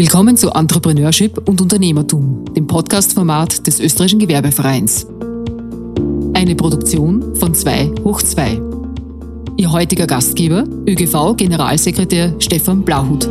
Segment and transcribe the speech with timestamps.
[0.00, 5.06] Willkommen zu Entrepreneurship und Unternehmertum, dem Podcast-Format des Österreichischen Gewerbevereins.
[6.32, 8.58] Eine Produktion von 2 hoch 2.
[9.58, 13.28] Ihr heutiger Gastgeber, ÖGV-Generalsekretär Stefan Blauhut.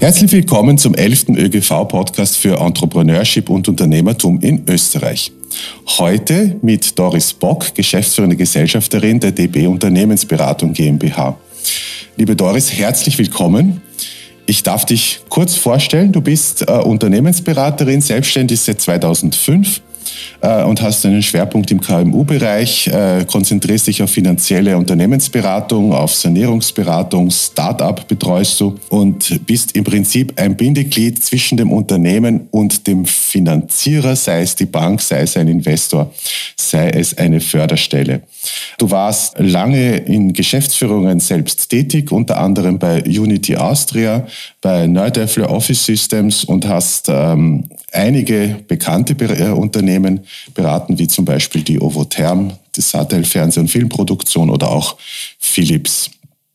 [0.00, 1.28] Herzlich willkommen zum 11.
[1.28, 5.30] ÖGV-Podcast für Entrepreneurship und Unternehmertum in Österreich.
[5.98, 11.36] Heute mit Doris Bock, geschäftsführende Gesellschafterin der DB Unternehmensberatung GmbH.
[12.16, 13.82] Liebe Doris, herzlich willkommen.
[14.46, 16.12] Ich darf dich kurz vorstellen.
[16.12, 19.80] Du bist äh, Unternehmensberaterin, selbstständig seit 2005
[20.40, 27.30] äh, und hast einen Schwerpunkt im KMU-Bereich, äh, konzentrierst dich auf finanzielle Unternehmensberatung, auf Sanierungsberatung,
[27.30, 34.16] Start-up betreust du und bist im Prinzip ein Bindeglied zwischen dem Unternehmen und dem Finanzierer,
[34.16, 36.12] sei es die Bank, sei es ein Investor,
[36.56, 38.22] sei es eine Förderstelle.
[38.78, 44.26] Du warst lange in Geschäftsführungen selbst tätig, unter anderem bei Unity Austria,
[44.62, 50.20] bei Neudeffler Office Systems und hast ähm, einige bekannte äh, Unternehmen
[50.54, 54.96] beraten, wie zum Beispiel die Ovotherm, die Satel Fernseh- und Filmproduktion oder auch
[55.38, 56.10] Philips.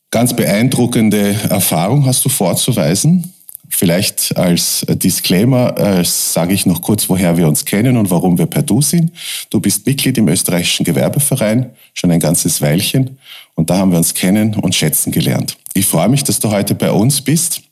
[0.10, 3.35] Ganz beeindruckende Erfahrung hast du vorzuweisen.
[3.78, 8.46] Vielleicht als Disclaimer äh, sage ich noch kurz, woher wir uns kennen und warum wir
[8.46, 9.12] per Du sind.
[9.50, 13.18] Du bist Mitglied im österreichischen Gewerbeverein, schon ein ganzes Weilchen.
[13.54, 15.58] Und da haben wir uns kennen und schätzen gelernt.
[15.74, 17.64] Ich freue mich, dass du heute bei uns bist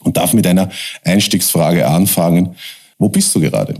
[0.00, 0.70] und darf mit einer
[1.04, 2.56] Einstiegsfrage anfangen.
[2.98, 3.76] Wo bist du gerade?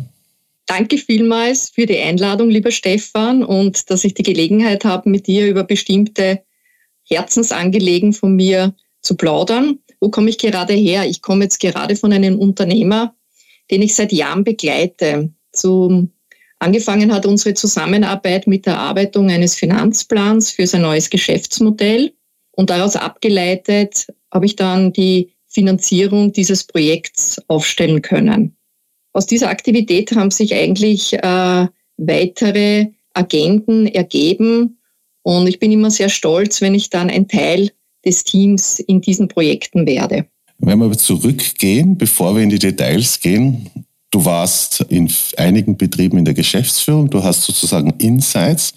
[0.67, 5.49] Danke vielmals für die Einladung, lieber Stefan, und dass ich die Gelegenheit habe, mit dir
[5.49, 6.41] über bestimmte
[7.03, 9.81] Herzensangelegen von mir zu plaudern.
[10.01, 11.07] Wo komme ich gerade her?
[11.07, 13.15] Ich komme jetzt gerade von einem Unternehmer,
[13.71, 15.33] den ich seit Jahren begleite.
[15.53, 16.13] Zum,
[16.59, 22.13] angefangen hat unsere Zusammenarbeit mit der Erarbeitung eines Finanzplans für sein neues Geschäftsmodell.
[22.53, 28.57] Und daraus abgeleitet habe ich dann die Finanzierung dieses Projekts aufstellen können.
[29.13, 31.67] Aus dieser Aktivität haben sich eigentlich äh,
[31.97, 34.79] weitere Agenden ergeben
[35.25, 37.71] und ich bin immer sehr stolz, wenn ich dann ein Teil
[38.05, 40.27] des Teams in diesen Projekten werde.
[40.59, 43.71] Wenn wir zurückgehen, bevor wir in die Details gehen,
[44.11, 48.73] du warst in einigen Betrieben in der Geschäftsführung, du hast sozusagen Insights.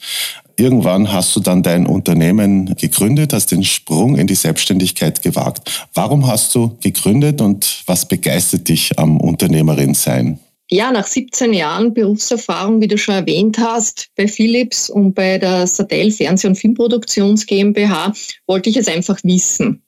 [0.60, 5.88] Irgendwann hast du dann dein Unternehmen gegründet, hast den Sprung in die Selbstständigkeit gewagt.
[5.94, 10.40] Warum hast du gegründet und was begeistert dich am Unternehmerin sein?
[10.70, 15.66] Ja, nach 17 Jahren Berufserfahrung, wie du schon erwähnt hast, bei Philips und bei der
[15.66, 18.14] Satell Fernseh- und Filmproduktions GmbH,
[18.48, 19.82] wollte ich es einfach wissen.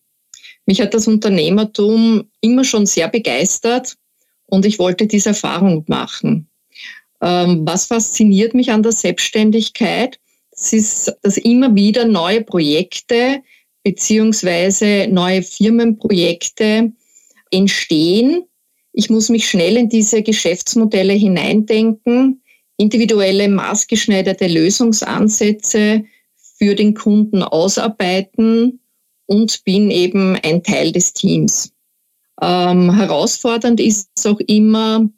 [0.66, 3.98] Mich hat das Unternehmertum immer schon sehr begeistert
[4.46, 6.48] und ich wollte diese Erfahrung machen.
[7.22, 10.20] Ähm, was fasziniert mich an der Selbstständigkeit?
[10.52, 13.42] Es ist, dass immer wieder neue Projekte
[13.84, 16.92] beziehungsweise neue Firmenprojekte
[17.52, 18.44] entstehen.
[19.00, 22.44] Ich muss mich schnell in diese Geschäftsmodelle hineindenken,
[22.76, 26.04] individuelle maßgeschneiderte Lösungsansätze
[26.58, 28.82] für den Kunden ausarbeiten
[29.26, 31.72] und bin eben ein Teil des Teams.
[32.42, 35.10] Ähm, herausfordernd ist auch immer,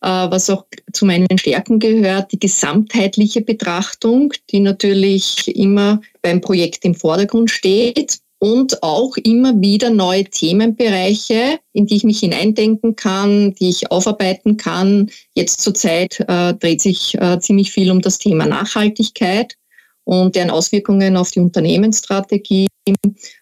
[0.00, 0.64] äh, was auch
[0.94, 8.20] zu meinen Stärken gehört, die gesamtheitliche Betrachtung, die natürlich immer beim Projekt im Vordergrund steht
[8.38, 14.56] und auch immer wieder neue Themenbereiche, in die ich mich hineindenken kann, die ich aufarbeiten
[14.56, 15.10] kann.
[15.34, 19.56] Jetzt zurzeit äh, dreht sich äh, ziemlich viel um das Thema Nachhaltigkeit
[20.04, 22.68] und deren Auswirkungen auf die Unternehmensstrategie,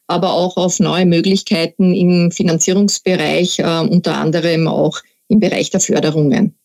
[0.06, 6.56] aber auch auf neue Möglichkeiten im Finanzierungsbereich, äh, unter anderem auch im Bereich der Förderungen.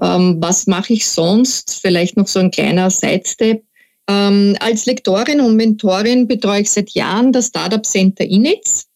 [0.00, 1.80] Ähm, was mache ich sonst?
[1.80, 3.64] Vielleicht noch so ein kleiner Sidestep.
[4.08, 8.86] Ähm, als Lektorin und Mentorin betreue ich seit Jahren das Startup Center Initz,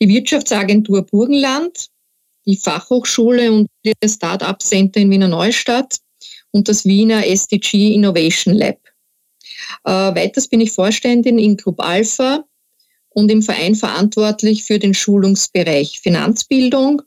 [0.00, 1.88] die Wirtschaftsagentur Burgenland,
[2.46, 3.68] die Fachhochschule und
[4.00, 5.98] das Startup Center in Wiener Neustadt
[6.50, 8.78] und das Wiener SDG Innovation Lab.
[9.84, 12.44] Äh, weiters bin ich Vorständin in Club Alpha
[13.10, 17.02] und im Verein verantwortlich für den Schulungsbereich Finanzbildung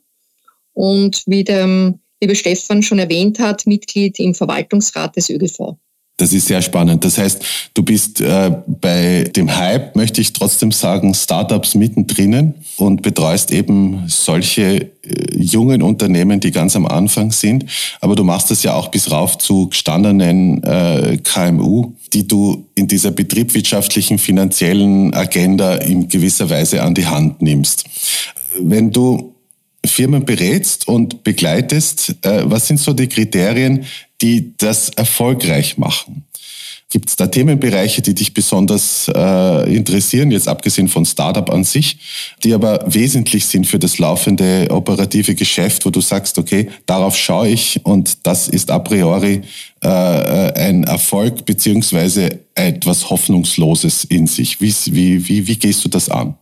[0.74, 5.76] und wie der liebe Stefan schon erwähnt hat, Mitglied im Verwaltungsrat des ÖGV.
[6.22, 7.04] Das ist sehr spannend.
[7.04, 13.02] Das heißt, du bist äh, bei dem Hype, möchte ich trotzdem sagen, Startups mittendrin und
[13.02, 14.88] betreust eben solche äh,
[15.34, 17.66] jungen Unternehmen, die ganz am Anfang sind.
[18.00, 22.86] Aber du machst das ja auch bis rauf zu gestandenen äh, KMU, die du in
[22.86, 27.84] dieser betriebswirtschaftlichen, finanziellen Agenda in gewisser Weise an die Hand nimmst.
[28.60, 29.34] Wenn du
[29.84, 33.84] Firmen berätst und begleitest, äh, was sind so die Kriterien,
[34.20, 36.24] die das erfolgreich machen?
[36.92, 41.96] Gibt es da Themenbereiche, die dich besonders äh, interessieren, jetzt abgesehen von Startup an sich,
[42.44, 47.48] die aber wesentlich sind für das laufende operative Geschäft, wo du sagst, okay, darauf schaue
[47.48, 49.40] ich und das ist a priori
[49.80, 54.60] äh, ein Erfolg beziehungsweise etwas Hoffnungsloses in sich.
[54.60, 56.34] Wie, wie, wie, wie gehst du das an?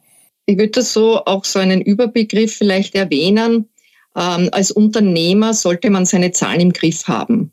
[0.47, 3.69] Ich würde das so auch so einen Überbegriff vielleicht erwähnen.
[4.17, 7.53] Ähm, als Unternehmer sollte man seine Zahlen im Griff haben.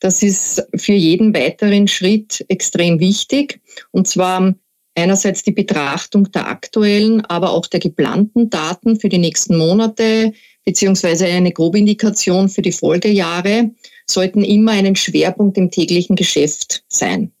[0.00, 3.60] Das ist für jeden weiteren Schritt extrem wichtig.
[3.90, 4.54] Und zwar
[4.94, 10.32] einerseits die Betrachtung der aktuellen, aber auch der geplanten Daten für die nächsten Monate
[10.64, 13.70] beziehungsweise eine grobe Indikation für die Folgejahre
[14.06, 17.32] sollten immer einen Schwerpunkt im täglichen Geschäft sein.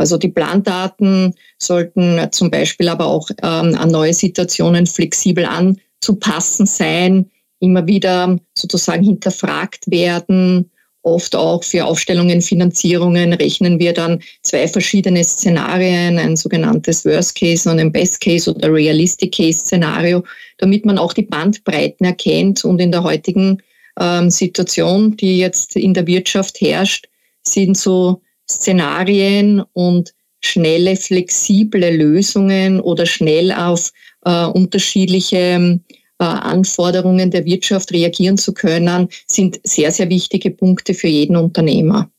[0.00, 7.30] Also die Plandaten sollten zum Beispiel aber auch ähm, an neue Situationen flexibel anzupassen sein,
[7.60, 10.70] immer wieder sozusagen hinterfragt werden
[11.02, 17.70] Oft auch für Aufstellungen, Finanzierungen rechnen wir dann zwei verschiedene Szenarien, ein sogenanntes Worst Case
[17.70, 20.24] und ein Best Case oder Realistic Case Szenario,
[20.58, 22.66] damit man auch die Bandbreiten erkennt.
[22.66, 23.62] Und in der heutigen
[23.98, 27.08] ähm, Situation, die jetzt in der Wirtschaft herrscht,
[27.44, 28.20] sind so
[28.50, 33.92] Szenarien und schnelle, flexible Lösungen oder schnell auf
[34.24, 35.80] äh, unterschiedliche
[36.18, 42.10] äh, Anforderungen der Wirtschaft reagieren zu können, sind sehr, sehr wichtige Punkte für jeden Unternehmer.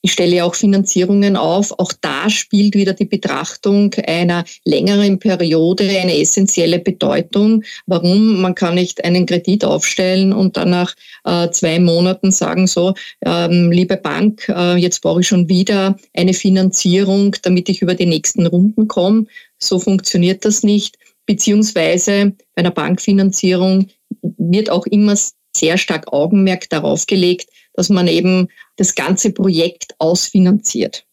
[0.00, 1.78] Ich stelle auch Finanzierungen auf.
[1.78, 7.64] Auch da spielt wieder die Betrachtung einer längeren Periode eine essentielle Bedeutung.
[7.86, 8.40] Warum?
[8.40, 13.72] Man kann nicht einen Kredit aufstellen und dann nach äh, zwei Monaten sagen, so, ähm,
[13.72, 18.46] liebe Bank, äh, jetzt brauche ich schon wieder eine Finanzierung, damit ich über die nächsten
[18.46, 19.26] Runden komme.
[19.58, 20.96] So funktioniert das nicht
[21.28, 23.88] beziehungsweise bei einer Bankfinanzierung
[24.22, 25.14] wird auch immer
[25.54, 31.06] sehr stark Augenmerk darauf gelegt, dass man eben das ganze Projekt ausfinanziert.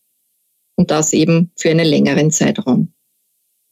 [0.75, 2.91] Und das eben für einen längeren Zeitraum.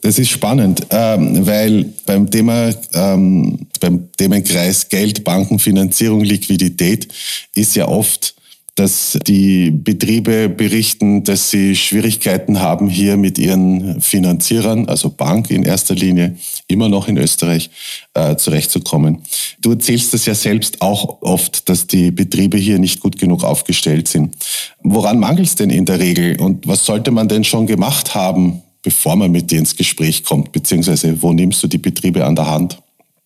[0.01, 7.07] Das ist spannend, ähm, weil beim Thema, ähm, beim Themenkreis Geld, Bankenfinanzierung, Liquidität
[7.55, 8.35] ist ja oft
[8.75, 15.63] dass die Betriebe berichten, dass sie Schwierigkeiten haben, hier mit ihren Finanzierern, also Bank in
[15.63, 16.35] erster Linie,
[16.67, 17.69] immer noch in Österreich
[18.15, 19.19] äh, zurechtzukommen.
[19.61, 24.07] Du erzählst das ja selbst auch oft, dass die Betriebe hier nicht gut genug aufgestellt
[24.07, 24.35] sind.
[24.81, 28.63] Woran mangelt es denn in der Regel und was sollte man denn schon gemacht haben,
[28.81, 32.49] bevor man mit dir ins Gespräch kommt, beziehungsweise wo nimmst du die Betriebe an der
[32.49, 32.79] Hand?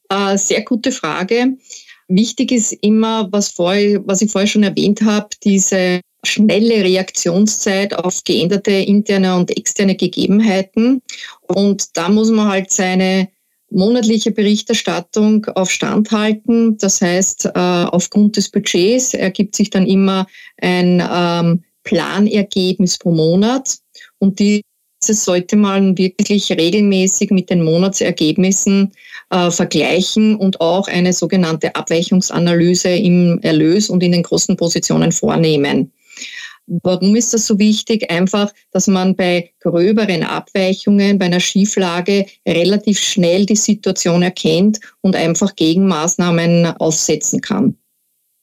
[0.09, 1.57] Äh, sehr gute Frage.
[2.07, 8.23] Wichtig ist immer, was, vorher, was ich vorher schon erwähnt habe, diese schnelle Reaktionszeit auf
[8.23, 11.01] geänderte interne und externe Gegebenheiten.
[11.41, 13.29] Und da muss man halt seine
[13.69, 16.77] monatliche Berichterstattung auf Stand halten.
[16.77, 20.27] Das heißt, äh, aufgrund des Budgets ergibt sich dann immer
[20.61, 23.77] ein ähm, Planergebnis pro Monat.
[24.19, 24.61] Und die
[25.05, 28.93] das sollte man wirklich regelmäßig mit den Monatsergebnissen
[29.29, 35.91] äh, vergleichen und auch eine sogenannte Abweichungsanalyse im Erlös und in den großen Positionen vornehmen.
[36.67, 38.11] Warum ist das so wichtig?
[38.11, 45.15] Einfach, dass man bei gröberen Abweichungen, bei einer Schieflage relativ schnell die Situation erkennt und
[45.15, 47.77] einfach Gegenmaßnahmen aufsetzen kann.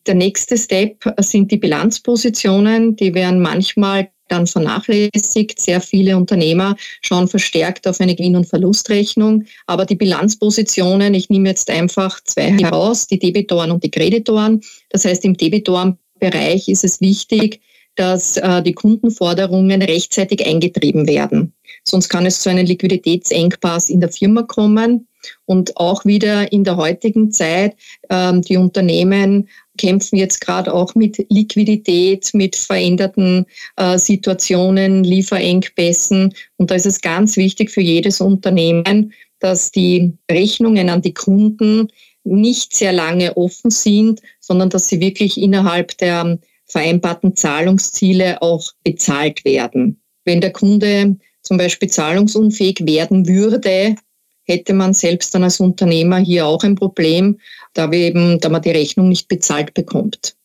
[0.06, 2.96] Der nächste Step sind die Bilanzpositionen.
[2.96, 5.60] Die werden manchmal dann vernachlässigt.
[5.60, 9.44] Sehr viele Unternehmer schauen verstärkt auf eine Gewinn- und Verlustrechnung.
[9.66, 14.62] Aber die Bilanzpositionen, ich nehme jetzt einfach zwei heraus, die Debitoren und die Kreditoren.
[14.90, 17.60] Das heißt, im Debitorenbereich ist es wichtig,
[17.96, 21.52] dass äh, die Kundenforderungen rechtzeitig eingetrieben werden.
[21.84, 25.06] Sonst kann es zu einem Liquiditätsengpass in der Firma kommen.
[25.46, 27.76] Und auch wieder in der heutigen Zeit,
[28.10, 36.34] ähm, die Unternehmen kämpfen jetzt gerade auch mit Liquidität, mit veränderten äh, Situationen, Lieferengpässen.
[36.56, 41.88] Und da ist es ganz wichtig für jedes Unternehmen, dass die Rechnungen an die Kunden
[42.24, 49.44] nicht sehr lange offen sind, sondern dass sie wirklich innerhalb der vereinbarten Zahlungsziele auch bezahlt
[49.44, 50.00] werden.
[50.24, 53.96] Wenn der Kunde zum Beispiel zahlungsunfähig werden würde,
[54.44, 57.38] hätte man selbst dann als Unternehmer hier auch ein Problem,
[57.74, 60.36] da, wir eben, da man die Rechnung nicht bezahlt bekommt.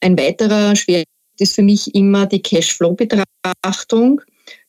[0.00, 1.08] Ein weiterer Schwerpunkt
[1.38, 4.20] ist für mich immer die Cashflow-Betrachtung.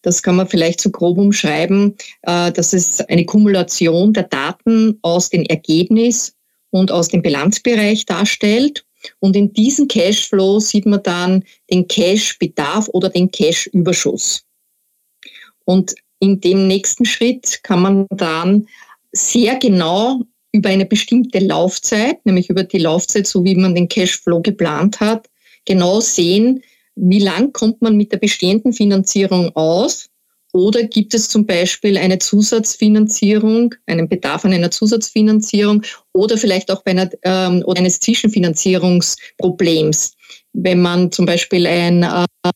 [0.01, 5.29] Das kann man vielleicht so grob umschreiben, äh, dass es eine Kumulation der Daten aus
[5.29, 6.35] dem Ergebnis
[6.69, 8.85] und aus dem Bilanzbereich darstellt.
[9.19, 14.45] Und in diesem Cashflow sieht man dann den Cash-Bedarf oder den Cash-Überschuss.
[15.65, 18.67] Und in dem nächsten Schritt kann man dann
[19.11, 20.21] sehr genau
[20.53, 25.29] über eine bestimmte Laufzeit, nämlich über die Laufzeit, so wie man den Cashflow geplant hat,
[25.65, 26.63] genau sehen,
[26.95, 30.11] wie lang kommt man mit der bestehenden Finanzierung aus?
[30.51, 35.81] Oder gibt es zum Beispiel eine Zusatzfinanzierung, einen Bedarf an einer Zusatzfinanzierung
[36.13, 40.13] oder vielleicht auch bei einer, ähm, oder eines Zwischenfinanzierungsproblems?
[40.53, 42.05] Wenn man zum Beispiel ein,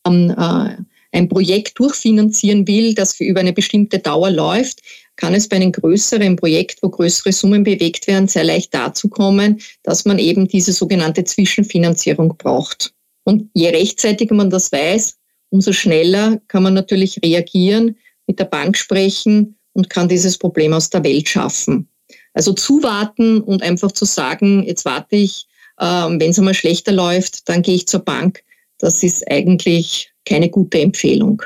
[0.05, 0.75] ähm, äh,
[1.11, 4.81] ein Projekt durchfinanzieren will, das für über eine bestimmte Dauer läuft,
[5.15, 9.59] kann es bei einem größeren Projekt, wo größere Summen bewegt werden, sehr leicht dazu kommen,
[9.83, 12.93] dass man eben diese sogenannte Zwischenfinanzierung braucht.
[13.23, 15.17] Und je rechtzeitiger man das weiß,
[15.49, 17.97] umso schneller kann man natürlich reagieren,
[18.27, 21.89] mit der Bank sprechen und kann dieses Problem aus der Welt schaffen.
[22.33, 25.47] Also zuwarten und einfach zu sagen, jetzt warte ich,
[25.77, 28.43] äh, wenn es einmal schlechter läuft, dann gehe ich zur Bank.
[28.77, 31.41] Das ist eigentlich keine gute Empfehlung.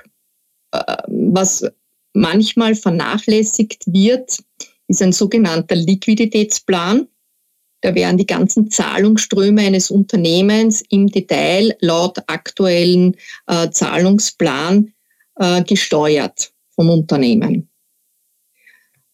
[0.72, 1.66] Äh, was
[2.14, 4.40] manchmal vernachlässigt wird,
[4.88, 7.08] ist ein sogenannter Liquiditätsplan.
[7.82, 13.16] Da werden die ganzen Zahlungsströme eines Unternehmens im Detail laut aktuellen
[13.48, 14.94] äh, Zahlungsplan
[15.38, 17.70] äh, gesteuert vom Unternehmen.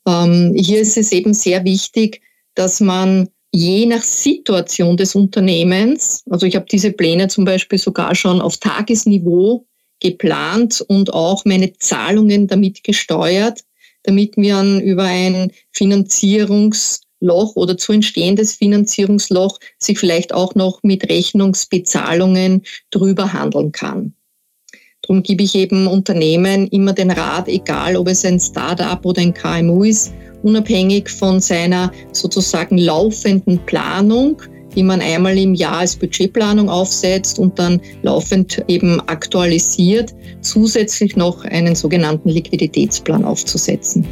[0.08, 2.22] Ähm, hier ist es eben sehr wichtig,
[2.56, 8.16] dass man je nach Situation des Unternehmens, also ich habe diese Pläne zum Beispiel sogar
[8.16, 9.66] schon auf Tagesniveau
[10.00, 13.64] geplant und auch meine Zahlungen damit gesteuert,
[14.04, 22.64] damit man über ein Finanzierungsloch oder zu entstehendes Finanzierungsloch sich vielleicht auch noch mit Rechnungsbezahlungen
[22.92, 24.14] drüber handeln kann.
[25.02, 29.34] Darum gebe ich eben Unternehmen immer den Rat, egal ob es ein Startup oder ein
[29.34, 30.12] KMU ist,
[30.44, 34.42] unabhängig von seiner sozusagen laufenden Planung,
[34.76, 41.44] die man einmal im Jahr als Budgetplanung aufsetzt und dann laufend eben aktualisiert, zusätzlich noch
[41.46, 44.06] einen sogenannten Liquiditätsplan aufzusetzen.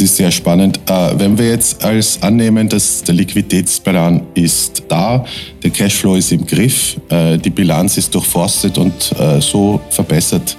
[0.00, 0.80] Ist sehr spannend.
[0.88, 5.26] Äh, wenn wir jetzt als annehmen, dass der Liquiditätsplan ist da,
[5.62, 10.56] der Cashflow ist im Griff, äh, die Bilanz ist durchforstet und äh, so verbessert,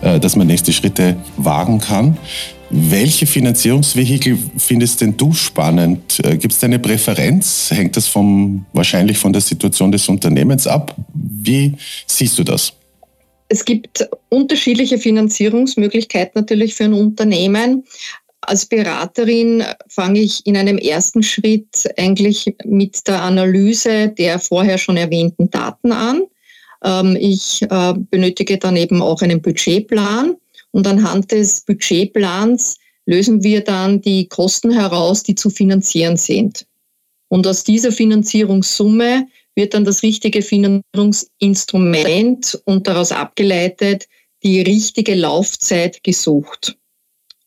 [0.00, 2.16] dass man nächste Schritte wagen kann.
[2.70, 6.20] Welche Finanzierungsvehikel findest denn du spannend?
[6.38, 7.70] Gibt es eine Präferenz?
[7.70, 10.94] Hängt das vom, wahrscheinlich von der Situation des Unternehmens ab?
[11.14, 11.74] Wie
[12.06, 12.74] siehst du das?
[13.48, 17.84] Es gibt unterschiedliche Finanzierungsmöglichkeiten natürlich für ein Unternehmen.
[18.46, 24.96] Als Beraterin fange ich in einem ersten Schritt eigentlich mit der Analyse der vorher schon
[24.96, 26.22] erwähnten Daten an.
[26.84, 30.36] Ähm, ich äh, benötige dann eben auch einen Budgetplan
[30.70, 36.66] und anhand des Budgetplans lösen wir dann die Kosten heraus, die zu finanzieren sind.
[37.28, 44.08] Und aus dieser Finanzierungssumme wird dann das richtige Finanzierungsinstrument und daraus abgeleitet
[44.42, 46.76] die richtige Laufzeit gesucht.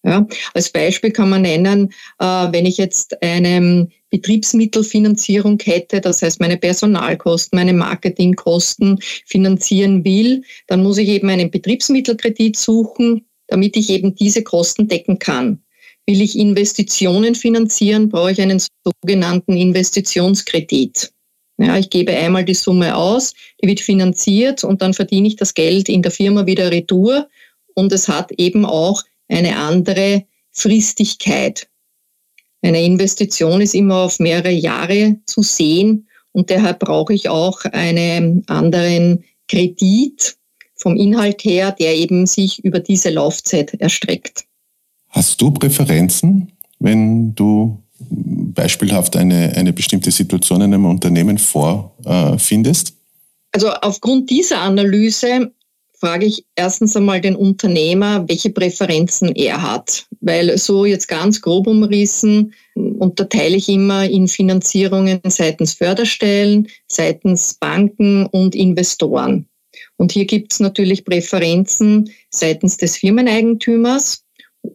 [0.04, 6.40] Ja, als Beispiel kann man nennen, äh, wenn ich jetzt eine Betriebsmittelfinanzierung hätte, das heißt
[6.40, 13.90] meine Personalkosten, meine Marketingkosten finanzieren will, dann muss ich eben einen Betriebsmittelkredit suchen, damit ich
[13.90, 15.62] eben diese Kosten decken kann.
[16.06, 21.12] Will ich Investitionen finanzieren, brauche ich einen sogenannten Investitionskredit.
[21.58, 25.54] Ja, ich gebe einmal die Summe aus, die wird finanziert und dann verdiene ich das
[25.54, 27.28] Geld in der Firma wieder retour.
[27.74, 31.68] Und es hat eben auch eine andere Fristigkeit.
[32.62, 38.44] Eine Investition ist immer auf mehrere Jahre zu sehen und daher brauche ich auch einen
[38.48, 40.38] anderen Kredit
[40.76, 44.46] vom Inhalt her, der eben sich über diese Laufzeit erstreckt.
[45.10, 52.98] Hast du Präferenzen, wenn du beispielhaft eine, eine bestimmte Situation in einem Unternehmen vorfindest?
[53.58, 55.52] also aufgrund dieser Analyse
[56.00, 60.06] frage ich erstens einmal den Unternehmer, welche Präferenzen er hat.
[60.22, 68.26] Weil so jetzt ganz grob umrissen unterteile ich immer in Finanzierungen seitens Förderstellen, seitens Banken
[68.28, 69.48] und Investoren.
[69.98, 74.24] Und hier gibt es natürlich Präferenzen seitens des Firmeneigentümers.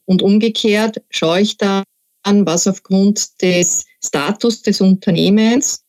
[0.05, 1.85] Und umgekehrt schaue ich dann,
[2.25, 5.85] was aufgrund des Status des Unternehmens,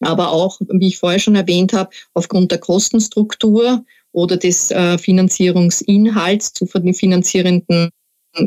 [0.00, 6.54] aber auch, wie ich vorher schon erwähnt habe, aufgrund der Kostenstruktur oder des äh, Finanzierungsinhalts
[6.54, 7.90] zu finanzierenden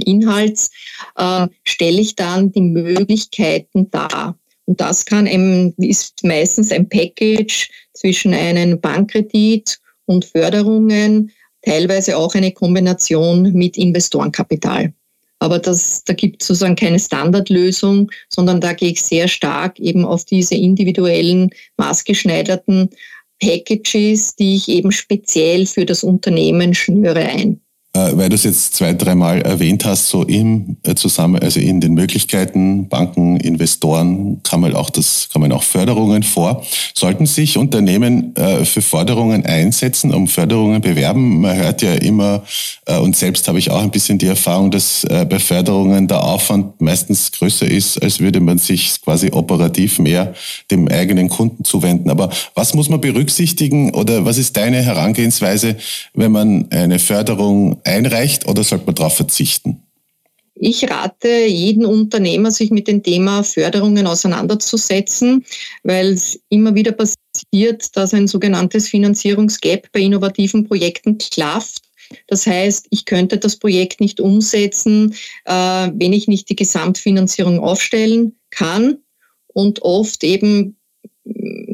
[0.05, 0.71] Inhalts,
[1.15, 4.37] äh, stelle ich dann die Möglichkeiten dar.
[4.65, 11.31] Und das kann eben, ist meistens ein Package zwischen einem Bankkredit und Förderungen,
[11.61, 14.93] teilweise auch eine Kombination mit Investorenkapital.
[15.39, 20.03] Aber das, da gibt es sozusagen keine Standardlösung, sondern da gehe ich sehr stark eben
[20.03, 22.89] auf diese individuellen, maßgeschneiderten
[23.39, 27.61] Packages, die ich eben speziell für das Unternehmen schnüre ein.
[27.97, 31.81] Äh, weil du es jetzt zwei, dreimal erwähnt hast, so im äh, zusammen, also in
[31.81, 36.63] den Möglichkeiten, Banken, Investoren, kann man auch das, kann man auch Förderungen vor.
[36.93, 41.41] Sollten sich Unternehmen äh, für Förderungen einsetzen, um Förderungen bewerben?
[41.41, 42.43] Man hört ja immer,
[43.01, 47.31] und selbst habe ich auch ein bisschen die Erfahrung, dass bei Förderungen der Aufwand meistens
[47.31, 50.33] größer ist, als würde man sich quasi operativ mehr
[50.71, 52.09] dem eigenen Kunden zuwenden.
[52.09, 55.75] Aber was muss man berücksichtigen oder was ist deine Herangehensweise,
[56.13, 59.83] wenn man eine Förderung einreicht oder sollte man darauf verzichten?
[60.59, 65.45] Ich rate jeden Unternehmer, sich mit dem Thema Förderungen auseinanderzusetzen,
[65.83, 71.83] weil es immer wieder passiert, dass ein sogenanntes Finanzierungsgap bei innovativen Projekten klafft.
[72.27, 75.13] Das heißt, ich könnte das Projekt nicht umsetzen,
[75.45, 75.51] äh,
[75.93, 78.97] wenn ich nicht die Gesamtfinanzierung aufstellen kann.
[79.53, 80.76] Und oft eben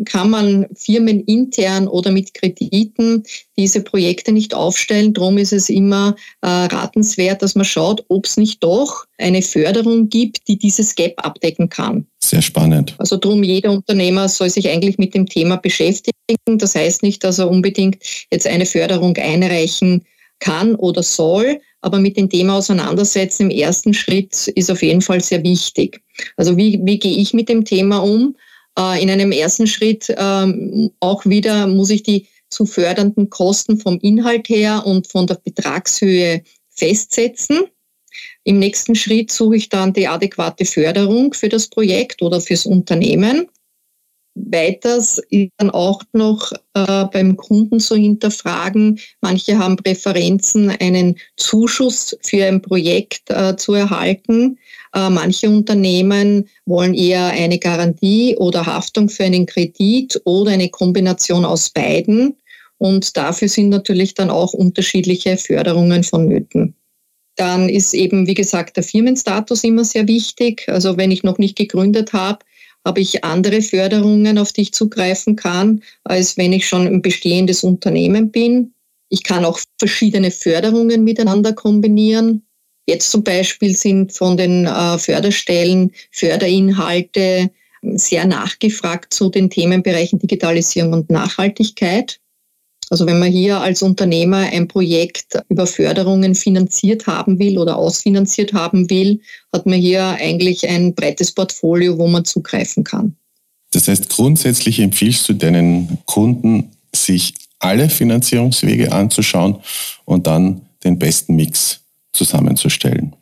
[0.06, 3.24] kann man Firmen intern oder mit Krediten
[3.58, 5.14] diese Projekte nicht aufstellen.
[5.14, 10.10] Darum ist es immer äh, ratenswert, dass man schaut, ob es nicht doch eine Förderung
[10.10, 12.06] gibt, die dieses Gap abdecken kann.
[12.20, 12.96] Sehr spannend.
[12.98, 16.14] Also darum, jeder Unternehmer soll sich eigentlich mit dem Thema beschäftigen.
[16.48, 17.98] Das heißt nicht, dass er unbedingt
[18.32, 20.04] jetzt eine Förderung einreichen
[20.40, 25.22] kann oder soll, aber mit dem Thema auseinandersetzen im ersten Schritt ist auf jeden Fall
[25.22, 26.02] sehr wichtig.
[26.38, 28.36] Also wie, wie gehe ich mit dem Thema um?
[28.78, 34.00] Äh, in einem ersten Schritt ähm, auch wieder muss ich die zu fördernden Kosten vom
[34.00, 37.66] Inhalt her und von der Betragshöhe festsetzen.
[38.44, 43.48] Im nächsten Schritt suche ich dann die adäquate Förderung für das Projekt oder fürs Unternehmen.
[44.36, 52.18] Weiters ist dann auch noch äh, beim Kunden zu hinterfragen, manche haben Präferenzen, einen Zuschuss
[52.22, 54.58] für ein Projekt äh, zu erhalten.
[54.96, 61.46] Äh, manche Unternehmen wollen eher eine Garantie oder Haftung für einen Kredit oder eine Kombination
[61.46, 62.36] aus beiden.
[62.80, 66.76] Und dafür sind natürlich dann auch unterschiedliche Förderungen vonnöten.
[67.36, 70.66] Dann ist eben, wie gesagt, der Firmenstatus immer sehr wichtig.
[70.68, 72.40] Also wenn ich noch nicht gegründet habe,
[72.86, 77.64] habe ich andere Förderungen, auf die ich zugreifen kann, als wenn ich schon ein bestehendes
[77.64, 78.74] Unternehmen bin.
[79.10, 82.46] Ich kann auch verschiedene Förderungen miteinander kombinieren.
[82.86, 87.50] Jetzt zum Beispiel sind von den äh, Förderstellen Förderinhalte
[87.96, 92.20] sehr nachgefragt zu den Themenbereichen Digitalisierung und Nachhaltigkeit.
[92.94, 98.54] Also wenn man hier als Unternehmer ein Projekt über Förderungen finanziert haben will oder ausfinanziert
[98.54, 99.20] haben will,
[99.52, 103.16] hat man hier eigentlich ein breites Portfolio, wo man zugreifen kann.
[103.72, 109.58] Das heißt, grundsätzlich empfiehlst du deinen Kunden, sich alle Finanzierungswege anzuschauen
[110.06, 111.80] und dann den besten Mix
[112.12, 113.16] zusammenzustellen.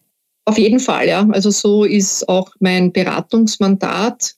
[0.44, 1.26] Auf jeden Fall, ja.
[1.32, 4.36] Also so ist auch mein Beratungsmandat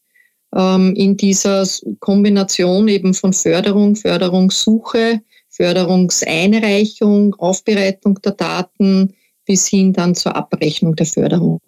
[0.56, 1.68] in dieser
[2.00, 9.14] Kombination eben von Förderung, Förderungssuche, Förderungseinreichung, Aufbereitung der Daten
[9.46, 11.60] bis hin dann zur Abrechnung der Förderung.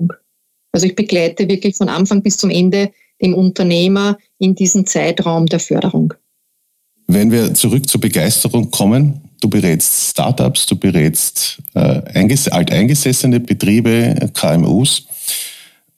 [0.71, 5.59] Also ich begleite wirklich von Anfang bis zum Ende den Unternehmer in diesem Zeitraum der
[5.59, 6.13] Förderung.
[7.07, 12.01] Wenn wir zurück zur Begeisterung kommen, du berätst Startups, du berätst äh,
[12.51, 15.05] alteingesessene Betriebe, KMUs.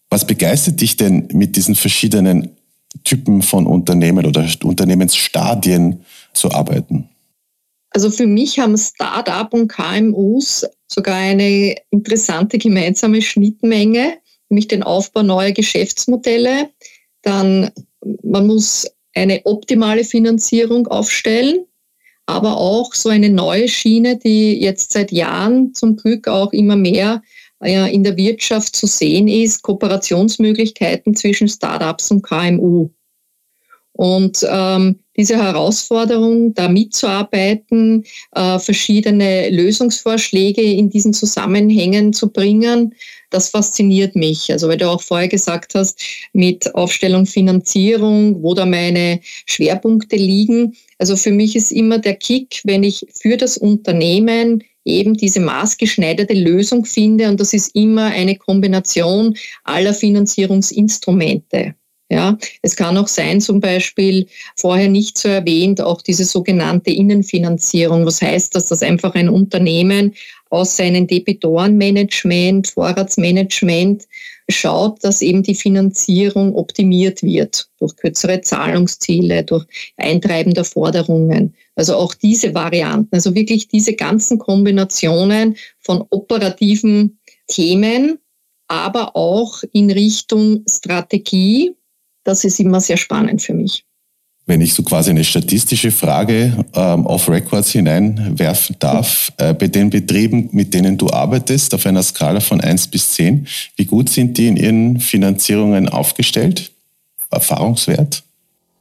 [0.10, 2.57] Was begeistert dich denn mit diesen verschiedenen
[3.04, 7.10] Typen von Unternehmen oder Unternehmensstadien zu arbeiten?
[7.92, 14.18] Also für mich haben Startup und KMUs sogar eine interessante gemeinsame Schnittmenge,
[14.50, 16.70] nämlich den Aufbau neuer Geschäftsmodelle.
[17.22, 17.72] Dann
[18.24, 21.66] man muss eine optimale Finanzierung aufstellen,
[22.26, 27.22] aber auch so eine neue Schiene, die jetzt seit Jahren zum Glück auch immer mehr
[27.60, 32.90] in der Wirtschaft zu sehen ist, Kooperationsmöglichkeiten zwischen Startups und KMU.
[33.94, 42.94] Und ähm, diese Herausforderung, da mitzuarbeiten, äh, verschiedene Lösungsvorschläge in diesen Zusammenhängen zu bringen,
[43.32, 44.52] das fasziniert mich.
[44.52, 46.00] Also weil du auch vorher gesagt hast,
[46.34, 50.78] mit Aufstellung Finanzierung, wo da meine Schwerpunkte liegen.
[51.00, 56.34] Also für mich ist immer der Kick, wenn ich für das Unternehmen eben diese maßgeschneiderte
[56.34, 57.30] Lösung finde.
[57.30, 61.76] Und das ist immer eine Kombination aller Finanzierungsinstrumente.
[62.10, 68.06] Ja, es kann auch sein, zum Beispiel vorher nicht so erwähnt, auch diese sogenannte Innenfinanzierung.
[68.06, 68.68] Was heißt das?
[68.68, 70.14] Dass einfach ein Unternehmen
[70.50, 74.06] aus seinem Debitorenmanagement, Vorratsmanagement
[74.50, 79.66] schaut, dass eben die Finanzierung optimiert wird durch kürzere Zahlungsziele, durch
[79.98, 81.56] Eintreiben der Forderungen.
[81.76, 88.20] Also auch diese Varianten, also wirklich diese ganzen Kombinationen von operativen Themen,
[88.70, 91.76] aber auch in Richtung Strategie,
[92.28, 93.84] das ist immer sehr spannend für mich.
[94.50, 99.90] wenn ich so quasi eine statistische Frage ähm, auf Records hineinwerfen darf, äh, bei den
[99.90, 104.38] Betrieben, mit denen du arbeitest, auf einer Skala von 1 bis 10, wie gut sind
[104.38, 106.72] die in ihren Finanzierungen aufgestellt?
[107.30, 108.24] Erfahrungswert?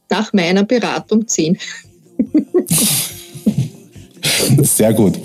[0.09, 1.57] Nach meiner Beratung 10.
[4.63, 5.19] Sehr gut.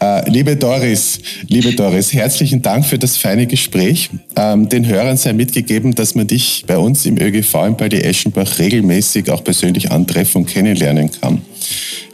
[0.00, 4.10] Äh, liebe Doris, liebe Doris, herzlichen Dank für das feine Gespräch.
[4.36, 8.58] Ähm, den Hörern sei mitgegeben, dass man dich bei uns im ÖGV in Baldi Eschenbach
[8.58, 11.42] regelmäßig auch persönlich antreffen und kennenlernen kann.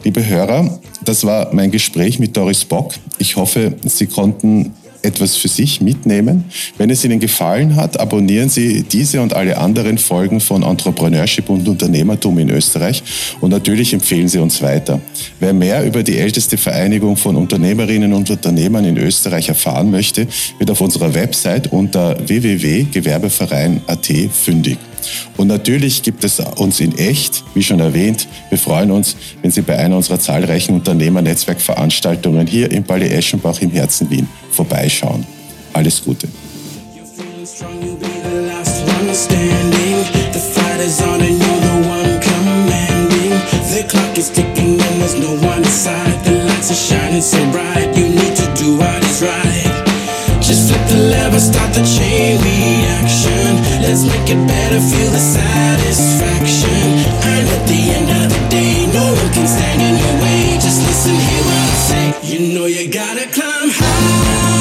[0.03, 2.93] Liebe Hörer, das war mein Gespräch mit Doris Bock.
[3.17, 4.73] Ich hoffe, Sie konnten
[5.07, 6.45] etwas für sich mitnehmen.
[6.77, 11.67] Wenn es Ihnen gefallen hat, abonnieren Sie diese und alle anderen Folgen von Entrepreneurship und
[11.67, 13.01] Unternehmertum in Österreich
[13.41, 15.01] und natürlich empfehlen Sie uns weiter.
[15.39, 20.27] Wer mehr über die älteste Vereinigung von Unternehmerinnen und Unternehmern in Österreich erfahren möchte,
[20.59, 24.77] wird auf unserer Website unter www.gewerbeverein.at fündig.
[25.37, 28.27] Und natürlich gibt es uns in echt, wie schon erwähnt.
[28.49, 33.71] Wir freuen uns, wenn Sie bei einer unserer zahlreichen Unternehmernetzwerkveranstaltungen hier im Ballet Eschenbach im
[33.71, 35.25] Herzen Wien vorbeischauen.
[35.73, 36.27] Alles Gute.
[50.47, 53.46] Just flip the lever, start the chain reaction.
[53.87, 56.67] Let's make it better, feel the satisfaction.
[57.23, 60.59] And at the end of the day, no one can stand in your way.
[60.59, 62.05] Just listen, hear what I say.
[62.21, 64.57] You know you gotta climb high.